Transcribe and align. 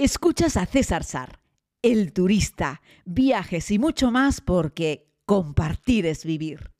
Escuchas 0.00 0.56
a 0.56 0.64
César 0.64 1.02
Sar, 1.02 1.40
el 1.82 2.12
turista, 2.12 2.82
viajes 3.04 3.68
y 3.72 3.80
mucho 3.80 4.12
más 4.12 4.40
porque 4.40 5.08
compartir 5.26 6.06
es 6.06 6.24
vivir. 6.24 6.70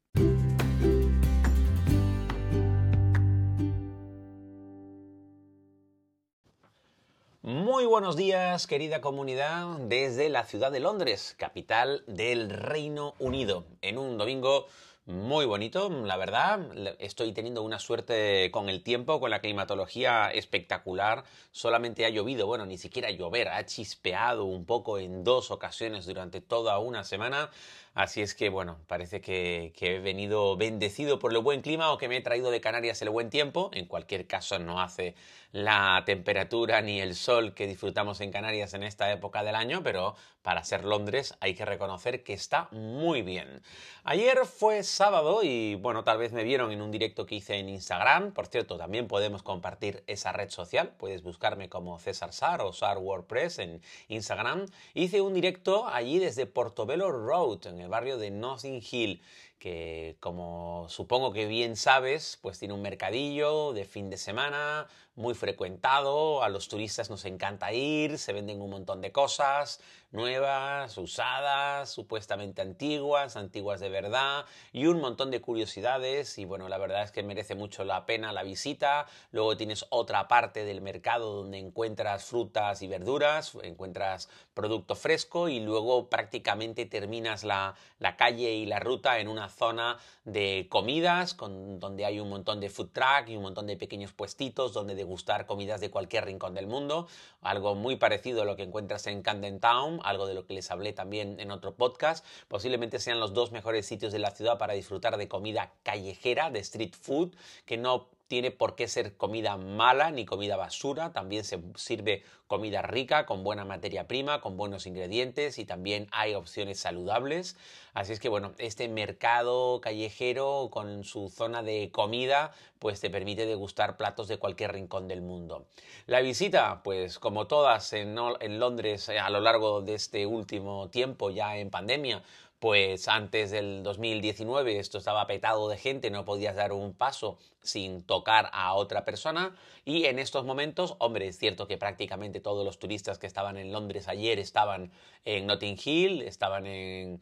Muy 7.42 7.86
buenos 7.86 8.14
días, 8.14 8.68
querida 8.68 9.00
comunidad, 9.00 9.66
desde 9.88 10.28
la 10.28 10.44
ciudad 10.44 10.70
de 10.70 10.78
Londres, 10.78 11.34
capital 11.36 12.04
del 12.06 12.50
Reino 12.50 13.16
Unido, 13.18 13.64
en 13.82 13.98
un 13.98 14.16
domingo 14.16 14.66
muy 15.08 15.46
bonito, 15.46 15.88
la 15.88 16.18
verdad. 16.18 16.60
Estoy 16.98 17.32
teniendo 17.32 17.62
una 17.62 17.78
suerte 17.78 18.50
con 18.50 18.68
el 18.68 18.82
tiempo, 18.82 19.20
con 19.20 19.30
la 19.30 19.40
climatología 19.40 20.30
espectacular. 20.30 21.24
Solamente 21.50 22.04
ha 22.04 22.10
llovido, 22.10 22.46
bueno, 22.46 22.66
ni 22.66 22.76
siquiera 22.76 23.10
llover, 23.10 23.48
ha 23.48 23.64
chispeado 23.64 24.44
un 24.44 24.66
poco 24.66 24.98
en 24.98 25.24
dos 25.24 25.50
ocasiones 25.50 26.04
durante 26.04 26.42
toda 26.42 26.78
una 26.78 27.04
semana. 27.04 27.50
Así 27.94 28.22
es 28.22 28.34
que, 28.34 28.48
bueno, 28.48 28.78
parece 28.86 29.20
que, 29.20 29.72
he 29.80 29.98
venido 29.98 30.56
bendecido 30.56 31.18
por 31.18 31.32
el 31.32 31.38
buen 31.38 31.62
clima 31.62 31.92
o 31.92 31.98
que 31.98 32.08
me 32.08 32.16
he 32.16 32.20
traído 32.20 32.50
de 32.50 32.60
Canarias 32.60 33.02
el 33.02 33.10
buen 33.10 33.30
tiempo. 33.30 33.70
En 33.72 33.86
cualquier 33.86 34.26
caso, 34.26 34.58
no 34.58 34.80
hace 34.80 35.14
la 35.52 36.02
temperatura 36.04 36.80
ni 36.82 37.00
el 37.00 37.14
sol 37.14 37.54
que 37.54 37.66
disfrutamos 37.66 38.20
en 38.20 38.30
Canarias 38.30 38.74
en 38.74 38.82
esta 38.82 39.10
época 39.10 39.42
del 39.42 39.54
año, 39.54 39.82
pero 39.82 40.14
para 40.42 40.62
ser 40.64 40.84
Londres 40.84 41.34
hay 41.40 41.54
que 41.54 41.64
reconocer 41.64 42.22
que 42.22 42.34
está 42.34 42.68
muy 42.70 43.22
bien. 43.22 43.62
Ayer 44.04 44.46
fue 44.46 44.82
sábado 44.82 45.40
y, 45.42 45.74
bueno, 45.74 46.04
tal 46.04 46.18
vez 46.18 46.32
me 46.32 46.44
vieron 46.44 46.72
en 46.72 46.80
un 46.80 46.90
directo 46.90 47.26
que 47.26 47.34
hice 47.34 47.56
en 47.56 47.68
Instagram. 47.68 48.32
Por 48.32 48.46
cierto, 48.46 48.78
también 48.78 49.08
podemos 49.08 49.42
compartir 49.42 50.04
esa 50.06 50.32
red 50.32 50.50
social. 50.50 50.94
Puedes 50.96 51.22
buscarme 51.22 51.68
como 51.68 51.98
César 51.98 52.32
Sar 52.32 52.62
o 52.62 52.72
Sar 52.72 52.98
WordPress 52.98 53.58
en 53.58 53.82
Instagram. 54.08 54.66
Hice 54.94 55.20
un 55.20 55.34
directo 55.34 55.86
allí 55.86 56.18
desde 56.18 56.46
Portobello 56.46 57.10
Road, 57.10 57.66
el 57.80 57.88
barrio 57.88 58.18
de 58.18 58.30
Notting 58.30 58.82
Hill, 58.90 59.20
que 59.58 60.16
como 60.20 60.86
supongo 60.88 61.32
que 61.32 61.46
bien 61.46 61.76
sabes, 61.76 62.38
pues 62.40 62.58
tiene 62.58 62.74
un 62.74 62.82
mercadillo 62.82 63.72
de 63.72 63.84
fin 63.84 64.10
de 64.10 64.16
semana 64.16 64.86
muy 65.18 65.34
frecuentado, 65.34 66.44
a 66.44 66.48
los 66.48 66.68
turistas 66.68 67.10
nos 67.10 67.24
encanta 67.24 67.72
ir, 67.72 68.18
se 68.18 68.32
venden 68.32 68.62
un 68.62 68.70
montón 68.70 69.00
de 69.00 69.10
cosas 69.10 69.80
nuevas, 70.10 70.96
usadas, 70.96 71.90
supuestamente 71.90 72.62
antiguas, 72.62 73.36
antiguas 73.36 73.80
de 73.80 73.88
verdad 73.88 74.46
y 74.72 74.86
un 74.86 75.00
montón 75.00 75.30
de 75.30 75.40
curiosidades 75.40 76.38
y 76.38 76.44
bueno, 76.44 76.68
la 76.68 76.78
verdad 76.78 77.02
es 77.02 77.10
que 77.10 77.22
merece 77.24 77.56
mucho 77.56 77.84
la 77.84 78.06
pena 78.06 78.32
la 78.32 78.44
visita. 78.44 79.06
Luego 79.32 79.56
tienes 79.56 79.86
otra 79.90 80.28
parte 80.28 80.64
del 80.64 80.80
mercado 80.80 81.34
donde 81.34 81.58
encuentras 81.58 82.24
frutas 82.24 82.80
y 82.82 82.86
verduras, 82.86 83.56
encuentras 83.62 84.30
producto 84.54 84.94
fresco 84.94 85.48
y 85.48 85.60
luego 85.60 86.08
prácticamente 86.08 86.86
terminas 86.86 87.44
la, 87.44 87.74
la 87.98 88.16
calle 88.16 88.52
y 88.52 88.66
la 88.66 88.78
ruta 88.78 89.18
en 89.18 89.28
una 89.28 89.47
zona 89.48 89.98
de 90.24 90.66
comidas 90.68 91.34
con, 91.34 91.78
donde 91.80 92.04
hay 92.04 92.20
un 92.20 92.28
montón 92.28 92.60
de 92.60 92.70
food 92.70 92.90
truck 92.92 93.28
y 93.28 93.36
un 93.36 93.42
montón 93.42 93.66
de 93.66 93.76
pequeños 93.76 94.12
puestitos 94.12 94.72
donde 94.72 94.94
degustar 94.94 95.46
comidas 95.46 95.80
de 95.80 95.90
cualquier 95.90 96.26
rincón 96.26 96.54
del 96.54 96.66
mundo, 96.66 97.08
algo 97.40 97.74
muy 97.74 97.96
parecido 97.96 98.42
a 98.42 98.44
lo 98.44 98.56
que 98.56 98.62
encuentras 98.62 99.06
en 99.06 99.22
Camden 99.22 99.60
Town, 99.60 100.00
algo 100.04 100.26
de 100.26 100.34
lo 100.34 100.46
que 100.46 100.54
les 100.54 100.70
hablé 100.70 100.92
también 100.92 101.40
en 101.40 101.50
otro 101.50 101.74
podcast, 101.74 102.24
posiblemente 102.48 102.98
sean 102.98 103.20
los 103.20 103.32
dos 103.34 103.52
mejores 103.52 103.86
sitios 103.86 104.12
de 104.12 104.18
la 104.18 104.30
ciudad 104.30 104.58
para 104.58 104.74
disfrutar 104.74 105.16
de 105.16 105.28
comida 105.28 105.72
callejera, 105.82 106.50
de 106.50 106.60
street 106.60 106.94
food, 106.94 107.34
que 107.64 107.76
no 107.76 108.08
tiene 108.28 108.50
por 108.50 108.76
qué 108.76 108.86
ser 108.88 109.16
comida 109.16 109.56
mala 109.56 110.10
ni 110.10 110.24
comida 110.24 110.56
basura, 110.56 111.12
también 111.12 111.44
se 111.44 111.60
sirve 111.74 112.22
comida 112.46 112.82
rica, 112.82 113.26
con 113.26 113.42
buena 113.42 113.64
materia 113.64 114.06
prima, 114.06 114.40
con 114.40 114.56
buenos 114.56 114.86
ingredientes 114.86 115.58
y 115.58 115.64
también 115.64 116.08
hay 116.12 116.34
opciones 116.34 116.78
saludables. 116.78 117.56
Así 117.94 118.12
es 118.12 118.20
que 118.20 118.28
bueno, 118.28 118.52
este 118.58 118.88
mercado 118.88 119.80
callejero 119.80 120.68
con 120.70 121.04
su 121.04 121.30
zona 121.30 121.62
de 121.62 121.90
comida 121.90 122.52
pues 122.78 123.00
te 123.00 123.10
permite 123.10 123.46
degustar 123.46 123.96
platos 123.96 124.28
de 124.28 124.38
cualquier 124.38 124.72
rincón 124.72 125.08
del 125.08 125.22
mundo. 125.22 125.66
La 126.06 126.20
visita, 126.20 126.82
pues 126.82 127.18
como 127.18 127.46
todas 127.46 127.92
en, 127.92 128.14
Londres 128.58 129.08
eh, 129.08 129.18
a 129.18 129.30
lo 129.30 129.40
largo 129.40 129.82
de 129.82 129.94
este 129.94 130.26
último 130.26 130.88
tiempo 130.88 131.30
ya 131.30 131.56
en 131.56 131.70
pandemia, 131.70 132.22
pues 132.58 133.06
antes 133.06 133.52
del 133.52 133.84
2019 133.84 134.78
esto 134.78 134.98
estaba 134.98 135.26
petado 135.28 135.68
de 135.68 135.76
gente, 135.76 136.10
no 136.10 136.24
podías 136.24 136.56
dar 136.56 136.72
un 136.72 136.92
paso 136.92 137.38
sin 137.62 138.02
tocar 138.02 138.50
a 138.52 138.74
otra 138.74 139.04
persona 139.04 139.54
y 139.84 140.06
en 140.06 140.18
estos 140.18 140.44
momentos, 140.44 140.96
hombre, 140.98 141.28
es 141.28 141.38
cierto 141.38 141.68
que 141.68 141.78
prácticamente 141.78 142.40
todos 142.40 142.64
los 142.64 142.78
turistas 142.80 143.18
que 143.18 143.28
estaban 143.28 143.58
en 143.58 143.70
Londres 143.70 144.08
ayer 144.08 144.40
estaban 144.40 144.90
en 145.24 145.46
Notting 145.46 145.78
Hill, 145.84 146.22
estaban 146.22 146.66
en 146.66 147.20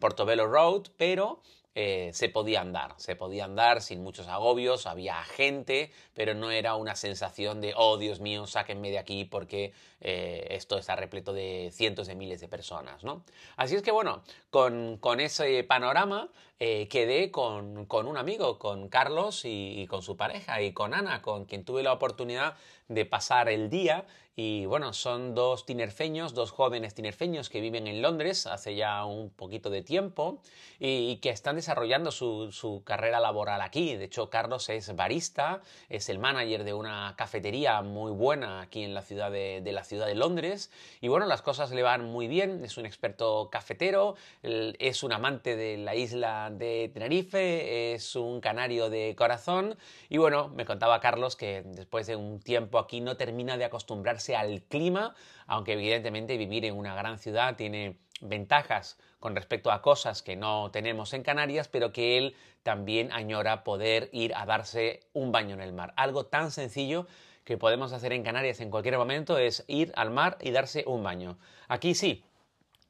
Portobello 0.00 0.46
Road, 0.46 0.88
pero 0.96 1.40
eh, 1.74 2.10
se 2.12 2.28
podía 2.28 2.60
andar, 2.60 2.94
se 2.98 3.16
podía 3.16 3.44
andar 3.44 3.80
sin 3.80 4.02
muchos 4.02 4.28
agobios, 4.28 4.86
había 4.86 5.22
gente, 5.24 5.90
pero 6.12 6.34
no 6.34 6.50
era 6.50 6.74
una 6.74 6.94
sensación 6.96 7.60
de, 7.60 7.72
oh 7.76 7.96
Dios 7.96 8.20
mío, 8.20 8.46
sáquenme 8.46 8.90
de 8.90 8.98
aquí 8.98 9.24
porque 9.24 9.72
eh, 10.00 10.48
esto 10.50 10.76
está 10.76 10.96
repleto 10.96 11.32
de 11.32 11.70
cientos 11.72 12.06
de 12.08 12.14
miles 12.14 12.40
de 12.40 12.48
personas, 12.48 13.04
¿no? 13.04 13.24
Así 13.56 13.74
es 13.74 13.82
que 13.82 13.90
bueno, 13.90 14.22
con, 14.50 14.98
ese 15.20 15.64
panorama 15.64 16.28
eh, 16.64 16.86
quedé 16.86 17.32
con, 17.32 17.88
un 17.90 18.16
amigo, 18.16 18.60
con 18.60 18.88
Carlos 18.88 19.40
y, 19.44 19.84
con 19.88 20.00
su 20.00 20.16
pareja 20.16 20.62
y 20.62 20.72
con 20.72 20.94
Ana, 20.94 21.20
con 21.20 21.44
quien 21.44 21.64
tuve 21.64 21.82
la 21.82 21.92
oportunidad 21.92 22.54
de 22.86 23.04
pasar 23.04 23.48
el 23.48 23.68
día 23.68 24.06
y 24.34 24.64
bueno, 24.64 24.94
son 24.94 25.34
dos 25.34 25.66
tinerfeños, 25.66 26.32
dos 26.32 26.52
jóvenes 26.52 26.94
tinerfeños 26.94 27.50
que 27.50 27.60
viven 27.60 27.86
en 27.86 28.00
Londres 28.00 28.46
hace 28.46 28.74
ya 28.74 29.04
un 29.04 29.28
poquito 29.28 29.68
de 29.68 29.82
tiempo 29.82 30.40
y, 30.78 31.16
que 31.16 31.28
están 31.28 31.56
desarrollando 31.56 32.10
su, 32.10 32.82
carrera 32.86 33.20
laboral 33.20 33.60
aquí. 33.60 33.94
De 33.94 34.04
hecho, 34.04 34.30
Carlos 34.30 34.70
es 34.70 34.96
barista, 34.96 35.60
es 35.90 36.08
el 36.08 36.18
manager 36.18 36.64
de 36.64 36.72
una 36.72 37.14
cafetería 37.18 37.82
muy 37.82 38.10
buena 38.10 38.62
aquí 38.62 38.82
en 38.82 38.94
la 38.94 39.02
ciudad 39.02 39.30
de, 39.30 39.60
la 39.70 39.84
ciudad 39.84 40.06
de 40.06 40.14
Londres. 40.14 40.70
Y 41.02 41.08
bueno, 41.08 41.26
las 41.26 41.42
cosas 41.42 41.70
le 41.70 41.82
van 41.82 42.06
muy 42.06 42.26
bien, 42.26 42.64
es 42.64 42.78
un 42.78 42.86
experto 42.86 43.50
cafetero, 43.50 44.14
es 44.42 45.02
un 45.02 45.12
amante 45.12 45.56
de 45.56 45.76
la 45.76 45.94
isla 45.94 46.50
de 46.58 46.90
Tenerife, 46.92 47.94
es 47.94 48.16
un 48.16 48.40
canario 48.40 48.90
de 48.90 49.14
corazón. 49.16 49.76
Y 50.08 50.18
bueno, 50.18 50.48
me 50.48 50.64
contaba 50.64 51.00
Carlos 51.00 51.36
que 51.36 51.62
después 51.64 52.06
de 52.06 52.16
un 52.16 52.40
tiempo 52.40 52.78
aquí 52.78 53.00
no 53.00 53.16
termina 53.16 53.56
de 53.56 53.64
acostumbrarse 53.64 54.36
al 54.36 54.62
clima, 54.62 55.14
aunque 55.46 55.72
evidentemente 55.72 56.36
vivir 56.36 56.64
en 56.64 56.76
una 56.76 56.94
gran 56.94 57.18
ciudad 57.18 57.56
tiene 57.56 57.98
ventajas 58.20 58.98
con 59.18 59.36
respecto 59.36 59.70
a 59.70 59.82
cosas 59.82 60.22
que 60.22 60.36
no 60.36 60.70
tenemos 60.70 61.12
en 61.12 61.22
Canarias, 61.22 61.68
pero 61.68 61.92
que 61.92 62.18
él 62.18 62.34
también 62.62 63.12
añora 63.12 63.64
poder 63.64 64.08
ir 64.12 64.34
a 64.34 64.46
darse 64.46 65.00
un 65.12 65.32
baño 65.32 65.54
en 65.54 65.60
el 65.60 65.72
mar. 65.72 65.92
Algo 65.96 66.26
tan 66.26 66.50
sencillo 66.50 67.06
que 67.44 67.58
podemos 67.58 67.92
hacer 67.92 68.12
en 68.12 68.22
Canarias 68.22 68.60
en 68.60 68.70
cualquier 68.70 68.96
momento 68.96 69.38
es 69.38 69.64
ir 69.66 69.92
al 69.96 70.10
mar 70.10 70.38
y 70.40 70.52
darse 70.52 70.84
un 70.86 71.02
baño. 71.02 71.38
Aquí 71.68 71.94
sí, 71.94 72.24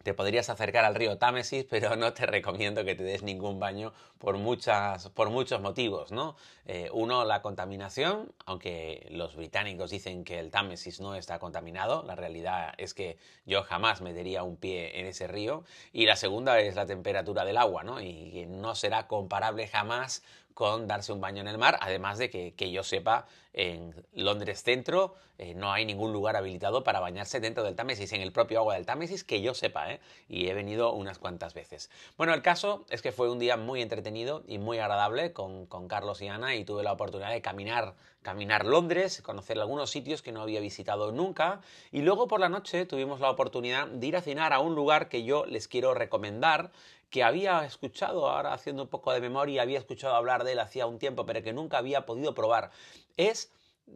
te 0.02 0.14
podrías 0.14 0.50
acercar 0.50 0.84
al 0.84 0.94
río 0.94 1.18
Támesis, 1.18 1.64
pero 1.68 1.96
no 1.96 2.12
te 2.12 2.26
recomiendo 2.26 2.84
que 2.84 2.94
te 2.94 3.04
des 3.04 3.22
ningún 3.22 3.58
baño 3.60 3.92
por, 4.18 4.38
muchas, 4.38 5.08
por 5.10 5.30
muchos 5.30 5.60
motivos, 5.60 6.12
¿no? 6.12 6.36
Eh, 6.66 6.90
uno, 6.92 7.24
la 7.24 7.42
contaminación, 7.42 8.32
aunque 8.46 9.06
los 9.10 9.36
británicos 9.36 9.90
dicen 9.90 10.24
que 10.24 10.38
el 10.38 10.50
Támesis 10.50 11.00
no 11.00 11.14
está 11.14 11.38
contaminado, 11.38 12.02
la 12.04 12.14
realidad 12.14 12.74
es 12.78 12.94
que 12.94 13.18
yo 13.46 13.62
jamás 13.62 14.00
metería 14.00 14.42
un 14.42 14.56
pie 14.56 15.00
en 15.00 15.06
ese 15.06 15.26
río. 15.26 15.64
Y 15.92 16.06
la 16.06 16.16
segunda 16.16 16.60
es 16.60 16.76
la 16.76 16.86
temperatura 16.86 17.44
del 17.44 17.56
agua, 17.56 17.82
¿no? 17.84 18.00
Y 18.00 18.46
no 18.48 18.74
será 18.74 19.06
comparable 19.06 19.68
jamás 19.68 20.22
con 20.54 20.86
darse 20.86 21.12
un 21.12 21.20
baño 21.20 21.40
en 21.40 21.48
el 21.48 21.58
mar, 21.58 21.78
además 21.80 22.18
de 22.18 22.30
que, 22.30 22.54
que 22.54 22.70
yo 22.70 22.82
sepa, 22.82 23.26
en 23.54 23.94
Londres 24.14 24.62
Centro 24.62 25.14
eh, 25.38 25.54
no 25.54 25.72
hay 25.72 25.84
ningún 25.84 26.12
lugar 26.12 26.36
habilitado 26.36 26.84
para 26.84 27.00
bañarse 27.00 27.40
dentro 27.40 27.64
del 27.64 27.74
Támesis, 27.74 28.12
en 28.12 28.22
el 28.22 28.32
propio 28.32 28.60
agua 28.60 28.74
del 28.74 28.86
Támesis, 28.86 29.24
que 29.24 29.42
yo 29.42 29.54
sepa, 29.54 29.92
¿eh? 29.92 30.00
y 30.28 30.48
he 30.48 30.54
venido 30.54 30.92
unas 30.92 31.18
cuantas 31.18 31.52
veces. 31.52 31.90
Bueno, 32.16 32.32
el 32.32 32.42
caso 32.42 32.86
es 32.90 33.02
que 33.02 33.12
fue 33.12 33.30
un 33.30 33.38
día 33.38 33.56
muy 33.56 33.82
entretenido 33.82 34.42
y 34.46 34.58
muy 34.58 34.78
agradable 34.78 35.32
con, 35.32 35.66
con 35.66 35.88
Carlos 35.88 36.22
y 36.22 36.28
Ana 36.28 36.54
y 36.54 36.64
tuve 36.64 36.82
la 36.82 36.92
oportunidad 36.92 37.30
de 37.30 37.42
caminar, 37.42 37.94
caminar 38.22 38.64
Londres, 38.64 39.20
conocer 39.20 39.58
algunos 39.58 39.90
sitios 39.90 40.22
que 40.22 40.32
no 40.32 40.42
había 40.42 40.60
visitado 40.60 41.12
nunca 41.12 41.60
y 41.90 42.02
luego 42.02 42.28
por 42.28 42.40
la 42.40 42.48
noche 42.48 42.86
tuvimos 42.86 43.20
la 43.20 43.30
oportunidad 43.30 43.88
de 43.88 44.06
ir 44.06 44.16
a 44.16 44.22
cenar 44.22 44.52
a 44.52 44.60
un 44.60 44.74
lugar 44.74 45.08
que 45.08 45.24
yo 45.24 45.44
les 45.46 45.66
quiero 45.66 45.92
recomendar 45.92 46.70
que 47.12 47.22
había 47.22 47.64
escuchado, 47.64 48.28
ahora 48.28 48.54
haciendo 48.54 48.84
un 48.84 48.88
poco 48.88 49.12
de 49.12 49.20
memoria, 49.20 49.62
había 49.62 49.78
escuchado 49.78 50.16
hablar 50.16 50.44
de 50.44 50.52
él 50.52 50.58
hacía 50.58 50.86
un 50.86 50.98
tiempo, 50.98 51.26
pero 51.26 51.42
que 51.42 51.52
nunca 51.52 51.76
había 51.78 52.06
podido 52.06 52.34
probar. 52.34 52.70
Es, 53.18 53.52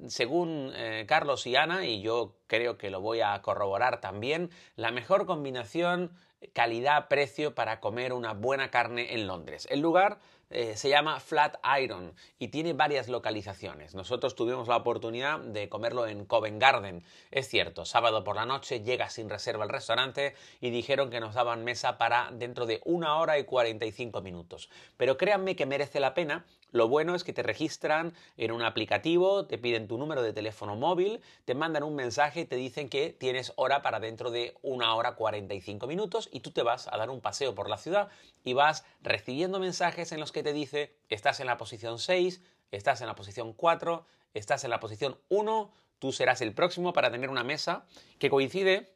según 0.07 0.71
eh, 0.75 1.07
Carlos 1.09 1.47
y 1.47 1.57
Ana, 1.57 1.87
y 1.87 2.03
yo 2.03 2.37
creo 2.47 2.77
que 2.77 2.91
lo 2.91 3.01
voy 3.01 3.23
a 3.23 3.41
corroborar 3.41 4.03
también, 4.03 4.51
la 4.77 4.93
mejor 4.93 5.25
combinación 5.25 6.13
calidad-precio 6.53 7.55
para 7.55 7.81
comer 7.81 8.13
una 8.13 8.35
buena 8.35 8.71
carne 8.71 9.15
en 9.15 9.27
Londres. 9.27 9.67
El 9.71 9.81
lugar 9.81 10.19
eh, 10.51 10.77
se 10.77 10.89
llama 10.89 11.19
Flat 11.19 11.57
Iron 11.83 12.15
y 12.39 12.49
tiene 12.49 12.73
varias 12.73 13.09
localizaciones. 13.09 13.95
Nosotros 13.95 14.35
tuvimos 14.35 14.69
la 14.69 14.77
oportunidad 14.77 15.41
de 15.41 15.69
comerlo 15.69 16.07
en 16.07 16.25
Covent 16.25 16.61
Garden. 16.61 17.03
Es 17.31 17.49
cierto, 17.49 17.85
sábado 17.85 18.23
por 18.23 18.37
la 18.37 18.47
noche 18.47 18.83
llega 18.83 19.11
sin 19.11 19.29
reserva 19.29 19.65
al 19.65 19.71
restaurante 19.71 20.35
y 20.61 20.71
dijeron 20.71 21.11
que 21.11 21.21
nos 21.21 21.35
daban 21.35 21.65
mesa 21.65 21.99
para 21.99 22.31
dentro 22.33 22.67
de 22.67 22.81
una 22.85 23.17
hora 23.17 23.39
y 23.39 23.45
45 23.45 24.23
minutos. 24.23 24.71
Pero 24.97 25.17
créanme 25.17 25.57
que 25.57 25.67
merece 25.67 25.99
la 25.99 26.15
pena 26.15 26.45
lo 26.76 26.88
bueno 26.88 27.14
es 27.14 27.25
que 27.25 27.32
te 27.32 27.43
registran 27.43 28.14
en 28.37 28.52
un 28.52 28.62
aplicativo, 28.62 29.46
te 29.46 29.58
piden 29.58 29.88
tu 29.88 29.99
número 29.99 30.23
de 30.23 30.32
teléfono 30.32 30.76
móvil, 30.76 31.20
te 31.44 31.55
mandan 31.55 31.82
un 31.82 31.94
mensaje 31.94 32.40
y 32.40 32.44
te 32.44 32.56
dicen 32.56 32.88
que 32.88 33.11
tienes 33.11 33.52
hora 33.56 33.82
para 33.82 33.99
dentro 33.99 34.31
de 34.31 34.55
una 34.62 34.94
hora 34.94 35.17
45 35.17 35.87
minutos 35.87 36.28
y 36.32 36.40
tú 36.40 36.50
te 36.52 36.62
vas 36.62 36.88
a 36.88 36.96
dar 36.96 37.11
un 37.11 37.20
paseo 37.20 37.55
por 37.55 37.69
la 37.69 37.78
ciudad 37.78 38.08
y 38.44 38.52
vas 38.52 38.84
recibiendo 39.02 39.58
mensajes 39.58 40.12
en 40.12 40.20
los 40.20 40.32
que 40.32 40.43
te 40.43 40.52
dice 40.52 40.94
estás 41.08 41.40
en 41.40 41.46
la 41.46 41.56
posición 41.56 41.99
6, 41.99 42.40
estás 42.70 43.00
en 43.00 43.08
la 43.08 43.14
posición 43.14 43.52
4, 43.52 44.06
estás 44.34 44.64
en 44.64 44.70
la 44.70 44.81
posición 44.81 45.19
1, 45.28 45.73
tú 45.99 46.12
serás 46.12 46.40
el 46.40 46.52
próximo 46.55 46.93
para 46.93 47.11
tener 47.11 47.31
una 47.31 47.44
mesa 47.44 47.87
que 48.19 48.31
coincide 48.31 48.93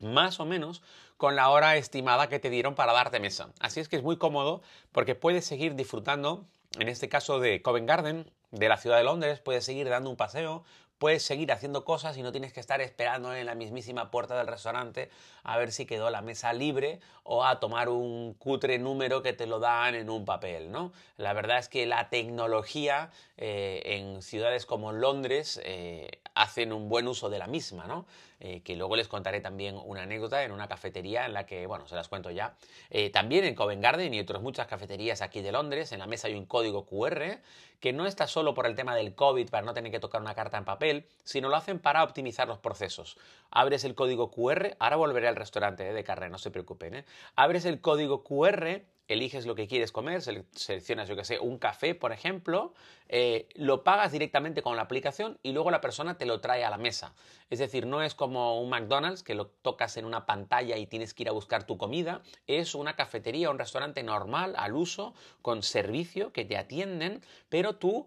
más 0.00 0.40
o 0.40 0.44
menos 0.44 0.82
con 1.16 1.36
la 1.36 1.48
hora 1.50 1.76
estimada 1.76 2.28
que 2.28 2.40
te 2.40 2.50
dieron 2.50 2.74
para 2.74 2.92
darte 2.92 3.20
mesa. 3.20 3.52
Así 3.60 3.78
es 3.78 3.88
que 3.88 3.96
es 3.96 4.02
muy 4.02 4.18
cómodo 4.18 4.62
porque 4.90 5.14
puedes 5.14 5.44
seguir 5.44 5.76
disfrutando 5.76 6.46
en 6.78 6.88
este 6.88 7.08
caso 7.08 7.40
de 7.40 7.62
Covent 7.62 7.88
Garden, 7.88 8.30
de 8.50 8.68
la 8.68 8.76
ciudad 8.76 8.98
de 8.98 9.04
Londres, 9.04 9.40
puedes 9.40 9.64
seguir 9.64 9.88
dando 9.88 10.10
un 10.10 10.16
paseo, 10.16 10.64
puedes 11.02 11.24
seguir 11.24 11.50
haciendo 11.50 11.84
cosas 11.84 12.16
y 12.16 12.22
no 12.22 12.30
tienes 12.30 12.52
que 12.52 12.60
estar 12.60 12.80
esperando 12.80 13.34
en 13.34 13.46
la 13.46 13.56
mismísima 13.56 14.12
puerta 14.12 14.38
del 14.38 14.46
restaurante 14.46 15.10
a 15.42 15.58
ver 15.58 15.72
si 15.72 15.84
quedó 15.84 16.10
la 16.10 16.22
mesa 16.22 16.52
libre 16.52 17.00
o 17.24 17.44
a 17.44 17.58
tomar 17.58 17.88
un 17.88 18.34
cutre 18.34 18.78
número 18.78 19.20
que 19.20 19.32
te 19.32 19.48
lo 19.48 19.58
dan 19.58 19.96
en 19.96 20.08
un 20.08 20.24
papel, 20.24 20.70
¿no? 20.70 20.92
La 21.16 21.32
verdad 21.32 21.58
es 21.58 21.68
que 21.68 21.86
la 21.86 22.08
tecnología 22.08 23.10
eh, 23.36 23.82
en 23.84 24.22
ciudades 24.22 24.64
como 24.64 24.92
Londres 24.92 25.60
eh, 25.64 26.20
hacen 26.34 26.72
un 26.72 26.88
buen 26.88 27.08
uso 27.08 27.30
de 27.30 27.38
la 27.38 27.46
misma, 27.46 27.86
¿no? 27.86 28.06
Eh, 28.40 28.60
que 28.62 28.74
luego 28.74 28.96
les 28.96 29.06
contaré 29.06 29.40
también 29.40 29.76
una 29.84 30.02
anécdota 30.02 30.42
en 30.42 30.50
una 30.50 30.66
cafetería 30.66 31.26
en 31.26 31.32
la 31.32 31.46
que, 31.46 31.66
bueno, 31.66 31.86
se 31.86 31.94
las 31.94 32.08
cuento 32.08 32.30
ya. 32.30 32.56
Eh, 32.90 33.10
también 33.10 33.44
en 33.44 33.54
Covent 33.54 33.80
Garden 33.80 34.12
y 34.12 34.20
otras 34.20 34.42
muchas 34.42 34.66
cafeterías 34.66 35.22
aquí 35.22 35.42
de 35.42 35.52
Londres, 35.52 35.92
en 35.92 36.00
la 36.00 36.06
mesa 36.06 36.26
hay 36.26 36.34
un 36.34 36.46
código 36.46 36.84
QR 36.84 37.38
que 37.78 37.92
no 37.92 38.06
está 38.06 38.26
solo 38.26 38.54
por 38.54 38.66
el 38.66 38.74
tema 38.74 38.94
del 38.94 39.14
COVID 39.14 39.50
para 39.50 39.66
no 39.66 39.74
tener 39.74 39.90
que 39.90 40.00
tocar 40.00 40.20
una 40.20 40.34
carta 40.34 40.56
en 40.56 40.64
papel, 40.64 41.06
sino 41.24 41.48
lo 41.48 41.56
hacen 41.56 41.78
para 41.78 42.04
optimizar 42.04 42.46
los 42.48 42.58
procesos. 42.58 43.18
Abres 43.50 43.84
el 43.84 43.94
código 43.94 44.30
QR, 44.30 44.76
ahora 44.78 44.96
volveré 44.96 45.28
al 45.28 45.36
restaurante 45.36 45.88
eh, 45.88 45.92
de 45.92 46.04
carne, 46.04 46.28
no 46.28 46.38
se 46.38 46.50
preocupen. 46.50 47.04
Abres 47.36 47.64
el 47.64 47.80
código 47.80 48.22
QR 48.24 48.82
eliges 49.12 49.46
lo 49.46 49.54
que 49.54 49.66
quieres 49.66 49.92
comer, 49.92 50.22
seleccionas, 50.22 51.08
yo 51.08 51.16
que 51.16 51.24
sé, 51.24 51.38
un 51.38 51.58
café, 51.58 51.94
por 51.94 52.12
ejemplo, 52.12 52.74
eh, 53.08 53.48
lo 53.54 53.84
pagas 53.84 54.12
directamente 54.12 54.62
con 54.62 54.76
la 54.76 54.82
aplicación 54.82 55.38
y 55.42 55.52
luego 55.52 55.70
la 55.70 55.80
persona 55.80 56.18
te 56.18 56.26
lo 56.26 56.40
trae 56.40 56.64
a 56.64 56.70
la 56.70 56.78
mesa. 56.78 57.14
Es 57.50 57.58
decir, 57.58 57.86
no 57.86 58.02
es 58.02 58.14
como 58.14 58.60
un 58.60 58.70
McDonald's 58.70 59.22
que 59.22 59.34
lo 59.34 59.46
tocas 59.46 59.96
en 59.96 60.04
una 60.04 60.26
pantalla 60.26 60.76
y 60.76 60.86
tienes 60.86 61.14
que 61.14 61.24
ir 61.24 61.28
a 61.28 61.32
buscar 61.32 61.64
tu 61.64 61.76
comida, 61.76 62.22
es 62.46 62.74
una 62.74 62.96
cafetería, 62.96 63.50
un 63.50 63.58
restaurante 63.58 64.02
normal, 64.02 64.54
al 64.56 64.74
uso, 64.74 65.14
con 65.42 65.62
servicio, 65.62 66.32
que 66.32 66.44
te 66.44 66.56
atienden, 66.56 67.22
pero 67.48 67.76
tú 67.76 68.06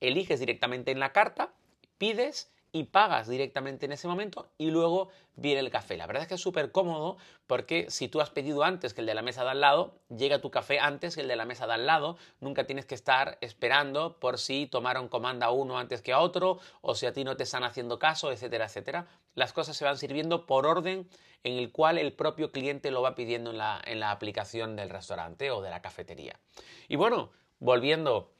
eliges 0.00 0.40
directamente 0.40 0.90
en 0.90 1.00
la 1.00 1.12
carta, 1.12 1.52
pides 1.98 2.53
y 2.74 2.82
pagas 2.82 3.28
directamente 3.28 3.86
en 3.86 3.92
ese 3.92 4.08
momento 4.08 4.48
y 4.58 4.72
luego 4.72 5.08
viene 5.36 5.60
el 5.60 5.70
café. 5.70 5.96
La 5.96 6.08
verdad 6.08 6.22
es 6.22 6.28
que 6.28 6.34
es 6.34 6.40
súper 6.40 6.72
cómodo 6.72 7.16
porque 7.46 7.86
si 7.88 8.08
tú 8.08 8.20
has 8.20 8.30
pedido 8.30 8.64
antes 8.64 8.94
que 8.94 9.00
el 9.00 9.06
de 9.06 9.14
la 9.14 9.22
mesa 9.22 9.44
de 9.44 9.50
al 9.50 9.60
lado, 9.60 9.94
llega 10.08 10.40
tu 10.40 10.50
café 10.50 10.80
antes 10.80 11.14
que 11.14 11.20
el 11.20 11.28
de 11.28 11.36
la 11.36 11.44
mesa 11.44 11.68
de 11.68 11.74
al 11.74 11.86
lado. 11.86 12.18
Nunca 12.40 12.66
tienes 12.66 12.84
que 12.84 12.96
estar 12.96 13.38
esperando 13.40 14.18
por 14.18 14.40
si 14.40 14.66
tomaron 14.66 15.06
comanda 15.06 15.52
uno 15.52 15.78
antes 15.78 16.02
que 16.02 16.12
a 16.12 16.18
otro 16.18 16.58
o 16.80 16.96
si 16.96 17.06
a 17.06 17.12
ti 17.12 17.22
no 17.22 17.36
te 17.36 17.44
están 17.44 17.62
haciendo 17.62 18.00
caso, 18.00 18.32
etcétera, 18.32 18.64
etcétera. 18.64 19.06
Las 19.36 19.52
cosas 19.52 19.76
se 19.76 19.84
van 19.84 19.96
sirviendo 19.96 20.44
por 20.44 20.66
orden 20.66 21.08
en 21.44 21.58
el 21.58 21.70
cual 21.70 21.96
el 21.96 22.12
propio 22.12 22.50
cliente 22.50 22.90
lo 22.90 23.02
va 23.02 23.14
pidiendo 23.14 23.52
en 23.52 23.58
la, 23.58 23.80
en 23.84 24.00
la 24.00 24.10
aplicación 24.10 24.74
del 24.74 24.90
restaurante 24.90 25.52
o 25.52 25.62
de 25.62 25.70
la 25.70 25.80
cafetería. 25.80 26.40
Y 26.88 26.96
bueno, 26.96 27.30
volviendo 27.60 28.33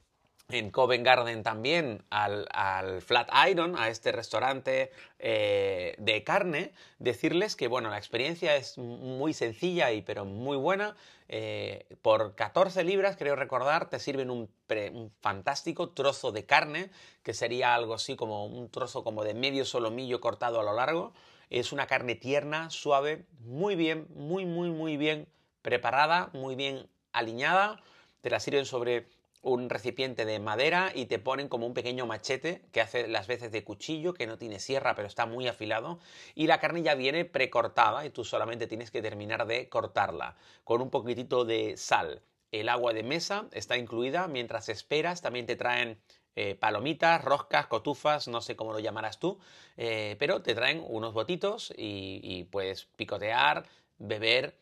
en 0.51 0.71
Covent 0.71 1.05
Garden 1.05 1.43
también 1.43 2.05
al, 2.11 3.03
Flat 3.03 3.31
Iron, 3.51 3.77
a 3.79 3.89
este 3.89 4.13
restaurante 4.13 4.91
eh, 5.19 5.95
de 5.99 6.23
carne, 6.23 6.73
decirles 6.99 7.57
que 7.57 7.67
bueno, 7.67 7.89
la 7.89 7.97
experiencia 7.97 8.57
es 8.57 8.77
muy 8.79 9.33
sencilla 9.33 9.93
y 9.93 10.03
pero 10.03 10.25
muy 10.25 10.57
buena. 10.57 10.97
Eh, 11.29 11.87
por 12.03 12.35
14 12.35 12.85
libras, 12.85 13.17
creo 13.17 13.35
recordar, 13.35 13.89
te 13.89 13.99
sirven 13.99 14.31
un, 14.31 14.51
un, 14.93 15.13
fantástico 15.23 15.91
trozo 15.91 16.33
de 16.33 16.45
carne, 16.45 16.91
que 17.23 17.33
sería 17.33 17.75
algo 17.75 17.95
así 17.95 18.15
como 18.15 18.45
un 18.45 18.71
trozo 18.71 19.03
como 19.03 19.25
de 19.25 19.33
medio 19.33 19.65
solomillo 19.65 20.21
cortado 20.21 20.61
a 20.61 20.63
lo 20.63 20.75
largo. 20.75 21.15
Es 21.49 21.73
una 21.73 21.87
carne 21.87 22.15
tierna, 22.15 22.69
suave, 22.69 23.25
muy 23.41 23.75
bien, 23.75 24.07
muy, 24.11 24.45
muy, 24.45 24.71
muy 24.71 24.99
bien 24.99 25.27
preparada, 25.63 26.29
muy 26.35 26.57
bien 26.57 26.89
aliñada. 27.13 27.83
Te 28.21 28.29
la 28.29 28.41
sirven 28.41 28.67
sobre 28.67 29.07
un 29.45 29.71
recipiente 29.71 30.25
de 30.25 30.41
madera 30.41 30.91
y 30.95 31.07
te 31.07 31.19
ponen 31.19 31.49
como 31.49 31.67
un 31.67 31.75
pequeño 31.75 32.07
machete 32.07 32.63
que 32.73 32.81
hace 32.81 33.07
las 33.07 33.27
veces 33.27 33.53
de 33.53 33.63
cuchillo, 33.63 34.15
que 34.15 34.27
no 34.27 34.39
tiene 34.39 34.59
sierra 34.59 34.95
pero 34.95 35.07
está 35.07 35.27
muy 35.27 35.47
afilado, 35.47 35.99
y 36.35 36.47
la 36.47 36.59
carne 36.59 36.83
ya 36.83 36.95
viene 36.95 37.25
precortada 37.25 38.05
y 38.05 38.11
tú 38.11 38.25
solamente 38.25 38.67
tienes 38.67 38.91
que 38.91 39.03
terminar 39.03 39.47
de 39.47 39.69
cortarla 39.69 40.37
con 40.65 40.83
un 40.83 40.91
poquitito 40.91 41.45
de 41.45 41.77
sal. 41.77 42.23
El 42.51 42.69
agua 42.69 42.93
de 42.93 43.03
mesa 43.03 43.47
está 43.53 43.77
incluida, 43.77 44.29
mientras 44.29 44.69
esperas 44.69 45.23
también 45.23 45.47
te 45.47 45.57
traen 45.57 45.99
eh, 46.37 46.57
palomitas, 46.57 47.23
roscas, 47.23 47.67
cotufas, 47.67 48.27
no 48.27 48.41
sé 48.41 48.57
cómo 48.57 48.73
lo 48.73 48.81
llamarás 48.81 49.21
tú, 49.21 49.39
eh, 49.77 50.17
pero 50.19 50.43
te 50.43 50.55
traen 50.55 50.85
unos 50.87 51.15
botitos 51.15 51.73
y, 51.77 52.45
puedes 52.51 52.87
picotear, 52.97 53.65
beber 53.99 54.57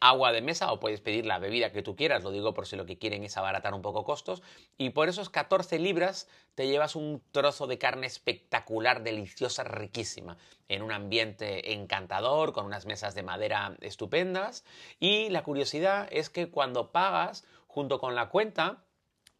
agua 0.00 0.32
de 0.32 0.42
mesa 0.42 0.72
o 0.72 0.80
puedes 0.80 1.00
pedir 1.00 1.26
la 1.26 1.38
bebida 1.38 1.72
que 1.72 1.82
tú 1.82 1.96
quieras, 1.96 2.24
lo 2.24 2.30
digo 2.30 2.54
por 2.54 2.66
si 2.66 2.76
lo 2.76 2.86
que 2.86 2.98
quieren 2.98 3.24
es 3.24 3.36
abaratar 3.36 3.74
un 3.74 3.82
poco 3.82 4.04
costos, 4.04 4.42
y 4.76 4.90
por 4.90 5.08
esos 5.08 5.30
14 5.30 5.78
libras 5.78 6.28
te 6.54 6.66
llevas 6.66 6.96
un 6.96 7.22
trozo 7.32 7.66
de 7.66 7.78
carne 7.78 8.06
espectacular, 8.06 9.02
deliciosa, 9.02 9.64
riquísima, 9.64 10.36
en 10.68 10.82
un 10.82 10.92
ambiente 10.92 11.72
encantador, 11.72 12.52
con 12.52 12.66
unas 12.66 12.86
mesas 12.86 13.14
de 13.14 13.22
madera 13.22 13.76
estupendas, 13.80 14.64
y 14.98 15.28
la 15.30 15.42
curiosidad 15.42 16.08
es 16.10 16.30
que 16.30 16.50
cuando 16.50 16.92
pagas 16.92 17.44
junto 17.66 17.98
con 17.98 18.14
la 18.14 18.28
cuenta, 18.28 18.84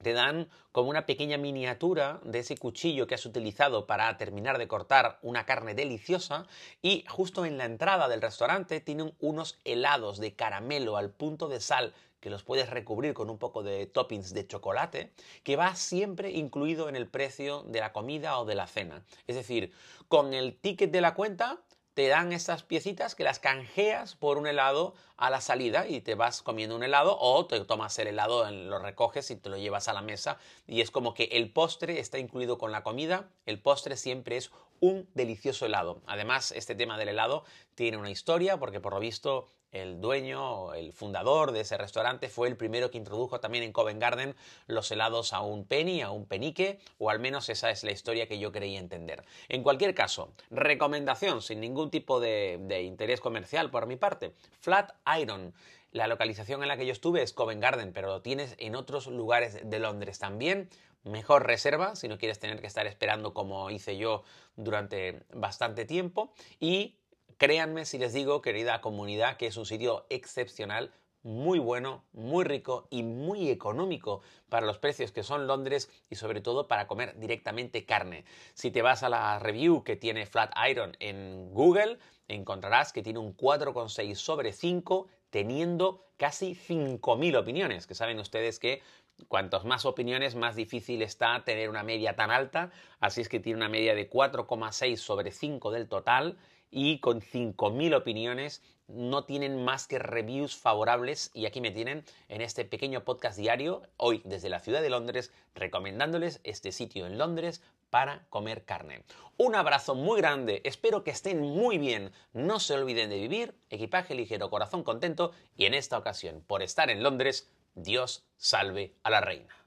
te 0.02 0.12
dan 0.12 0.48
como 0.70 0.90
una 0.90 1.06
pequeña 1.06 1.38
miniatura 1.38 2.20
de 2.22 2.38
ese 2.38 2.56
cuchillo 2.56 3.08
que 3.08 3.16
has 3.16 3.26
utilizado 3.26 3.86
para 3.86 4.16
terminar 4.16 4.56
de 4.56 4.68
cortar 4.68 5.18
una 5.22 5.44
carne 5.44 5.74
deliciosa 5.74 6.46
y 6.82 7.04
justo 7.08 7.44
en 7.44 7.58
la 7.58 7.64
entrada 7.64 8.08
del 8.08 8.22
restaurante 8.22 8.80
tienen 8.80 9.12
unos 9.18 9.58
helados 9.64 10.18
de 10.18 10.34
caramelo 10.34 10.96
al 10.96 11.10
punto 11.10 11.48
de 11.48 11.60
sal 11.60 11.94
que 12.20 12.30
los 12.30 12.44
puedes 12.44 12.70
recubrir 12.70 13.12
con 13.12 13.28
un 13.28 13.38
poco 13.38 13.62
de 13.62 13.86
toppings 13.86 14.34
de 14.34 14.46
chocolate, 14.46 15.12
que 15.42 15.56
va 15.56 15.74
siempre 15.74 16.30
incluido 16.30 16.88
en 16.88 16.96
el 16.96 17.08
precio 17.08 17.62
de 17.64 17.80
la 17.80 17.92
comida 17.92 18.38
o 18.38 18.44
de 18.44 18.56
la 18.56 18.66
cena. 18.66 19.04
Es 19.26 19.36
decir, 19.36 19.72
con 20.08 20.34
el 20.34 20.56
ticket 20.56 20.90
de 20.90 21.00
la 21.00 21.14
cuenta 21.14 21.60
te 21.98 22.06
dan 22.06 22.32
estas 22.32 22.62
piecitas 22.62 23.16
que 23.16 23.24
las 23.24 23.40
canjeas 23.40 24.14
por 24.14 24.38
un 24.38 24.46
helado 24.46 24.94
a 25.16 25.30
la 25.30 25.40
salida 25.40 25.88
y 25.88 26.00
te 26.00 26.14
vas 26.14 26.42
comiendo 26.42 26.76
un 26.76 26.84
helado 26.84 27.18
o 27.18 27.44
te 27.46 27.58
tomas 27.64 27.98
el 27.98 28.06
helado, 28.06 28.48
lo 28.48 28.78
recoges 28.78 29.32
y 29.32 29.34
te 29.34 29.48
lo 29.48 29.56
llevas 29.56 29.88
a 29.88 29.92
la 29.92 30.00
mesa 30.00 30.38
y 30.68 30.80
es 30.80 30.92
como 30.92 31.12
que 31.12 31.24
el 31.32 31.52
postre 31.52 31.98
está 31.98 32.20
incluido 32.20 32.56
con 32.56 32.70
la 32.70 32.84
comida, 32.84 33.30
el 33.46 33.58
postre 33.58 33.96
siempre 33.96 34.36
es 34.36 34.52
un 34.78 35.10
delicioso 35.14 35.66
helado. 35.66 36.00
Además, 36.06 36.52
este 36.52 36.76
tema 36.76 36.98
del 36.98 37.08
helado 37.08 37.42
tiene 37.74 37.96
una 37.96 38.12
historia 38.12 38.58
porque 38.58 38.78
por 38.78 38.92
lo 38.92 39.00
visto 39.00 39.48
el 39.72 40.00
dueño, 40.00 40.74
el 40.74 40.92
fundador 40.92 41.52
de 41.52 41.60
ese 41.60 41.76
restaurante, 41.76 42.28
fue 42.28 42.48
el 42.48 42.56
primero 42.56 42.90
que 42.90 42.98
introdujo 42.98 43.40
también 43.40 43.64
en 43.64 43.72
Covent 43.72 44.00
Garden 44.00 44.34
los 44.66 44.90
helados 44.90 45.32
a 45.32 45.40
un 45.40 45.64
penny, 45.64 46.00
a 46.00 46.10
un 46.10 46.26
penique, 46.26 46.78
o 46.98 47.10
al 47.10 47.18
menos 47.18 47.48
esa 47.48 47.70
es 47.70 47.84
la 47.84 47.92
historia 47.92 48.26
que 48.26 48.38
yo 48.38 48.52
creí 48.52 48.76
entender. 48.76 49.24
En 49.48 49.62
cualquier 49.62 49.94
caso, 49.94 50.32
recomendación 50.50 51.42
sin 51.42 51.60
ningún 51.60 51.90
tipo 51.90 52.20
de, 52.20 52.58
de 52.62 52.82
interés 52.82 53.20
comercial 53.20 53.70
por 53.70 53.86
mi 53.86 53.96
parte, 53.96 54.32
Flat 54.60 54.92
Iron. 55.20 55.54
La 55.90 56.06
localización 56.06 56.62
en 56.62 56.68
la 56.68 56.76
que 56.76 56.84
yo 56.84 56.92
estuve 56.92 57.22
es 57.22 57.32
Covent 57.32 57.62
Garden, 57.62 57.92
pero 57.94 58.08
lo 58.08 58.20
tienes 58.20 58.54
en 58.58 58.76
otros 58.76 59.06
lugares 59.06 59.58
de 59.64 59.78
Londres 59.78 60.18
también. 60.18 60.68
Mejor 61.04 61.46
reserva 61.46 61.96
si 61.96 62.08
no 62.08 62.18
quieres 62.18 62.38
tener 62.38 62.60
que 62.60 62.66
estar 62.66 62.86
esperando 62.86 63.32
como 63.32 63.70
hice 63.70 63.96
yo 63.96 64.22
durante 64.56 65.22
bastante 65.32 65.86
tiempo. 65.86 66.30
Y 66.60 66.96
Créanme 67.38 67.84
si 67.84 67.98
les 67.98 68.12
digo, 68.12 68.42
querida 68.42 68.80
comunidad, 68.80 69.36
que 69.36 69.46
es 69.46 69.56
un 69.56 69.64
sitio 69.64 70.06
excepcional, 70.10 70.92
muy 71.22 71.60
bueno, 71.60 72.04
muy 72.12 72.44
rico 72.44 72.88
y 72.90 73.04
muy 73.04 73.48
económico 73.48 74.22
para 74.48 74.66
los 74.66 74.78
precios 74.78 75.12
que 75.12 75.22
son 75.22 75.46
Londres 75.46 75.88
y 76.10 76.16
sobre 76.16 76.40
todo 76.40 76.66
para 76.66 76.88
comer 76.88 77.16
directamente 77.20 77.84
carne. 77.84 78.24
Si 78.54 78.72
te 78.72 78.82
vas 78.82 79.04
a 79.04 79.08
la 79.08 79.38
review 79.38 79.84
que 79.84 79.94
tiene 79.94 80.26
Flat 80.26 80.52
Iron 80.68 80.96
en 80.98 81.54
Google, 81.54 81.98
encontrarás 82.26 82.92
que 82.92 83.02
tiene 83.02 83.20
un 83.20 83.36
4,6 83.36 84.16
sobre 84.16 84.52
5 84.52 85.06
teniendo 85.30 86.08
casi 86.16 86.56
5.000 86.56 87.36
opiniones, 87.36 87.86
que 87.86 87.94
saben 87.94 88.18
ustedes 88.18 88.58
que 88.58 88.82
Cuantos 89.26 89.64
más 89.64 89.84
opiniones, 89.84 90.36
más 90.36 90.54
difícil 90.54 91.02
está 91.02 91.42
tener 91.42 91.68
una 91.68 91.82
media 91.82 92.14
tan 92.14 92.30
alta. 92.30 92.70
Así 93.00 93.20
es 93.20 93.28
que 93.28 93.40
tiene 93.40 93.56
una 93.56 93.68
media 93.68 93.94
de 93.94 94.08
4,6 94.08 94.96
sobre 94.96 95.32
5 95.32 95.72
del 95.72 95.88
total 95.88 96.38
y 96.70 96.98
con 97.00 97.20
5.000 97.20 97.94
opiniones 97.94 98.62
no 98.88 99.24
tienen 99.24 99.64
más 99.64 99.86
que 99.86 99.98
reviews 99.98 100.56
favorables 100.56 101.30
y 101.34 101.46
aquí 101.46 101.60
me 101.60 101.70
tienen 101.70 102.04
en 102.28 102.40
este 102.40 102.64
pequeño 102.64 103.04
podcast 103.04 103.38
diario, 103.38 103.82
hoy 103.96 104.22
desde 104.24 104.48
la 104.48 104.60
ciudad 104.60 104.80
de 104.80 104.90
Londres, 104.90 105.30
recomendándoles 105.54 106.40
este 106.42 106.72
sitio 106.72 107.06
en 107.06 107.18
Londres 107.18 107.62
para 107.90 108.26
comer 108.30 108.64
carne. 108.64 109.04
Un 109.36 109.54
abrazo 109.54 109.94
muy 109.94 110.20
grande, 110.20 110.62
espero 110.64 111.04
que 111.04 111.10
estén 111.10 111.40
muy 111.40 111.78
bien, 111.78 112.12
no 112.32 112.60
se 112.60 112.74
olviden 112.74 113.10
de 113.10 113.18
vivir, 113.18 113.54
equipaje 113.70 114.14
ligero, 114.14 114.50
corazón 114.50 114.82
contento 114.82 115.32
y 115.56 115.66
en 115.66 115.74
esta 115.74 115.98
ocasión, 115.98 116.42
por 116.46 116.62
estar 116.62 116.90
en 116.90 117.02
Londres, 117.02 117.50
Dios 117.74 118.26
salve 118.36 118.94
a 119.02 119.10
la 119.10 119.20
reina. 119.20 119.57